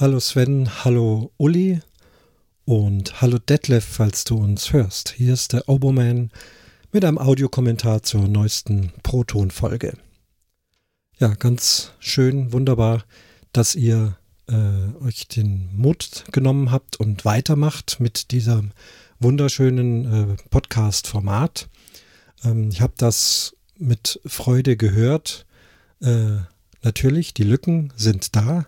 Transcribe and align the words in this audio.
Hallo 0.00 0.18
Sven, 0.18 0.82
hallo 0.82 1.30
Uli 1.36 1.78
und 2.64 3.20
hallo 3.20 3.36
Detlef, 3.38 3.84
falls 3.84 4.24
du 4.24 4.38
uns 4.38 4.72
hörst. 4.72 5.10
Hier 5.10 5.34
ist 5.34 5.52
der 5.52 5.68
Oboman 5.68 6.30
mit 6.90 7.04
einem 7.04 7.18
Audiokommentar 7.18 8.02
zur 8.02 8.26
neuesten 8.26 8.94
Proton-Folge. 9.02 9.98
Ja, 11.18 11.34
ganz 11.34 11.92
schön, 11.98 12.50
wunderbar, 12.54 13.04
dass 13.52 13.74
ihr 13.74 14.16
äh, 14.48 15.04
euch 15.04 15.28
den 15.28 15.68
Mut 15.76 16.24
genommen 16.32 16.70
habt 16.70 16.96
und 16.96 17.26
weitermacht 17.26 18.00
mit 18.00 18.30
diesem 18.30 18.72
wunderschönen 19.18 20.30
äh, 20.32 20.36
Podcast-Format. 20.48 21.68
Ähm, 22.42 22.70
ich 22.70 22.80
habe 22.80 22.94
das 22.96 23.54
mit 23.76 24.18
Freude 24.24 24.78
gehört. 24.78 25.44
Äh, 26.00 26.38
natürlich, 26.80 27.34
die 27.34 27.44
Lücken 27.44 27.92
sind 27.96 28.34
da. 28.34 28.66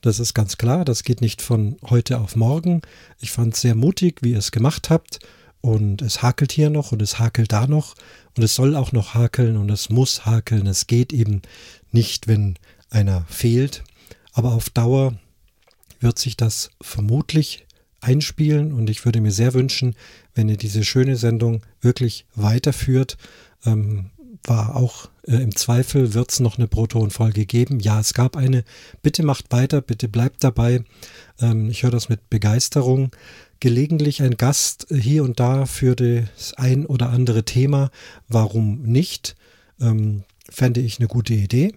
Das 0.00 0.18
ist 0.18 0.32
ganz 0.32 0.56
klar, 0.56 0.84
das 0.84 1.02
geht 1.02 1.20
nicht 1.20 1.42
von 1.42 1.76
heute 1.88 2.20
auf 2.20 2.34
morgen. 2.34 2.80
Ich 3.20 3.32
fand 3.32 3.54
es 3.54 3.60
sehr 3.60 3.74
mutig, 3.74 4.22
wie 4.22 4.32
ihr 4.32 4.38
es 4.38 4.50
gemacht 4.50 4.88
habt. 4.88 5.18
Und 5.60 6.00
es 6.00 6.22
hakelt 6.22 6.52
hier 6.52 6.70
noch 6.70 6.92
und 6.92 7.02
es 7.02 7.18
hakelt 7.18 7.52
da 7.52 7.66
noch. 7.66 7.94
Und 8.34 8.42
es 8.42 8.54
soll 8.54 8.76
auch 8.76 8.92
noch 8.92 9.12
hakeln 9.12 9.58
und 9.58 9.70
es 9.70 9.90
muss 9.90 10.24
hakeln. 10.24 10.66
Es 10.66 10.86
geht 10.86 11.12
eben 11.12 11.42
nicht, 11.92 12.28
wenn 12.28 12.56
einer 12.88 13.26
fehlt. 13.28 13.84
Aber 14.32 14.52
auf 14.52 14.70
Dauer 14.70 15.18
wird 16.00 16.18
sich 16.18 16.36
das 16.36 16.70
vermutlich 16.80 17.66
einspielen 18.00 18.72
und 18.72 18.88
ich 18.88 19.04
würde 19.04 19.20
mir 19.20 19.32
sehr 19.32 19.52
wünschen, 19.52 19.94
wenn 20.34 20.48
ihr 20.48 20.56
diese 20.56 20.84
schöne 20.84 21.16
Sendung 21.16 21.62
wirklich 21.82 22.24
weiterführt. 22.34 23.18
Ähm, 23.66 24.10
war 24.44 24.76
auch 24.76 25.08
äh, 25.26 25.36
im 25.36 25.54
Zweifel, 25.54 26.14
wird 26.14 26.32
es 26.32 26.40
noch 26.40 26.58
eine 26.58 26.68
Proton-Folge 26.68 27.46
geben? 27.46 27.80
Ja, 27.80 28.00
es 28.00 28.14
gab 28.14 28.36
eine. 28.36 28.64
Bitte 29.02 29.22
macht 29.22 29.52
weiter, 29.52 29.80
bitte 29.80 30.08
bleibt 30.08 30.42
dabei. 30.44 30.84
Ähm, 31.40 31.70
ich 31.70 31.82
höre 31.82 31.90
das 31.90 32.08
mit 32.08 32.30
Begeisterung. 32.30 33.10
Gelegentlich 33.60 34.22
ein 34.22 34.36
Gast 34.36 34.90
äh, 34.90 34.96
hier 34.96 35.24
und 35.24 35.40
da 35.40 35.66
für 35.66 35.94
das 35.94 36.54
ein 36.54 36.86
oder 36.86 37.10
andere 37.10 37.44
Thema. 37.44 37.90
Warum 38.28 38.82
nicht? 38.82 39.36
Ähm, 39.80 40.24
fände 40.48 40.80
ich 40.80 40.98
eine 40.98 41.08
gute 41.08 41.34
Idee. 41.34 41.74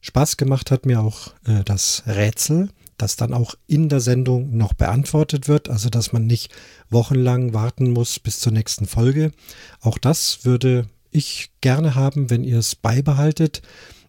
Spaß 0.00 0.36
gemacht 0.36 0.70
hat 0.70 0.84
mir 0.84 1.00
auch 1.00 1.28
äh, 1.46 1.62
das 1.64 2.02
Rätsel, 2.06 2.70
das 2.98 3.16
dann 3.16 3.32
auch 3.32 3.54
in 3.68 3.88
der 3.88 4.00
Sendung 4.00 4.56
noch 4.56 4.74
beantwortet 4.74 5.48
wird, 5.48 5.70
also 5.70 5.88
dass 5.88 6.12
man 6.12 6.26
nicht 6.26 6.52
wochenlang 6.90 7.54
warten 7.54 7.90
muss 7.90 8.18
bis 8.18 8.40
zur 8.40 8.52
nächsten 8.52 8.86
Folge. 8.86 9.30
Auch 9.80 9.98
das 9.98 10.44
würde 10.44 10.88
ich 11.12 11.50
gerne 11.60 11.94
haben, 11.94 12.30
wenn 12.30 12.44
ihr 12.44 12.58
es 12.58 12.74
beibehaltet. 12.74 13.62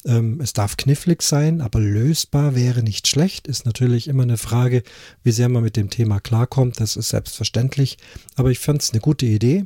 Ähm, 0.06 0.42
es 0.42 0.54
darf 0.54 0.78
knifflig 0.78 1.22
sein, 1.22 1.62
aber 1.62 1.80
lösbar 1.80 2.56
wäre 2.56 2.84
nicht 2.84 3.08
schlecht. 3.08 3.48
Ist 3.48 3.66
natürlich 3.66 4.08
immer 4.08 4.24
eine 4.24 4.38
Frage, 4.38 4.84
wie 5.24 5.32
sehr 5.32 5.50
man 5.50 5.64
mit 5.64 5.78
dem 5.78 5.90
Thema 5.90 6.20
klarkommt. 6.20 6.80
Das 6.80 6.96
ist 6.96 7.10
selbstverständlich. 7.10 7.98
Aber 8.36 8.52
ich 8.52 8.60
fand 8.60 8.82
es 8.82 8.92
eine 8.92 9.02
gute 9.02 9.26
Idee. 9.26 9.66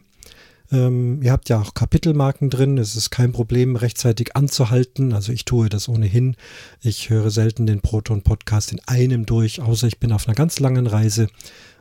Ähm, 0.72 1.22
ihr 1.24 1.32
habt 1.32 1.50
ja 1.50 1.60
auch 1.62 1.74
Kapitelmarken 1.74 2.50
drin. 2.50 2.78
Es 2.78 2.96
ist 2.96 3.10
kein 3.10 3.32
Problem, 3.32 3.76
rechtzeitig 3.76 4.36
anzuhalten. 4.36 5.14
Also 5.14 5.32
ich 5.32 5.46
tue 5.46 5.70
das 5.70 5.88
ohnehin. 5.88 6.36
Ich 6.82 7.10
höre 7.10 7.32
selten 7.32 7.66
den 7.66 7.82
Proton-Podcast 7.82 8.72
in 8.72 8.82
einem 8.86 9.26
durch, 9.26 9.62
außer 9.62 9.88
ich 9.88 10.00
bin 10.00 10.12
auf 10.12 10.28
einer 10.28 10.36
ganz 10.36 10.60
langen 10.60 10.88
Reise. 10.88 11.30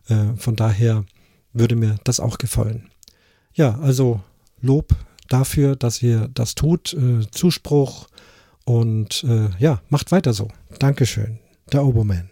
Äh, 0.09 0.37
von 0.37 0.57
daher 0.57 1.05
würde 1.53 1.77
mir 1.77 1.97
das 2.05 2.21
auch 2.21 2.39
gefallen. 2.39 2.91
Ja, 3.55 3.79
also 3.81 4.21
Lob 4.61 4.95
dafür, 5.29 5.77
dass 5.77 6.03
ihr 6.03 6.29
das 6.33 6.55
tut. 6.55 6.95
Äh, 6.95 7.31
Zuspruch 7.31 8.09
und 8.65 9.25
äh, 9.25 9.49
ja, 9.59 9.81
macht 9.89 10.13
weiter 10.13 10.33
so. 10.33 10.49
Dankeschön. 10.79 11.39
Der 11.73 11.85
Oboman. 11.85 12.31